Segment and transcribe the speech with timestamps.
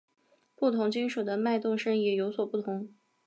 [0.55, 2.91] 不同金属的脉动声也有所不同。